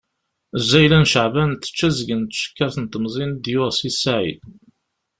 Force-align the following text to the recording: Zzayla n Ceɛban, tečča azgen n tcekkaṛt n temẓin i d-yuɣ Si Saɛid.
Zzayla 0.61 0.97
n 1.03 1.09
Ceɛban, 1.11 1.51
tečča 1.53 1.87
azgen 1.89 2.21
n 2.23 2.25
tcekkaṛt 2.29 2.77
n 2.79 2.85
temẓin 2.91 3.31
i 3.35 3.37
d-yuɣ 3.43 3.69
Si 3.73 3.89
Saɛid. 3.93 4.39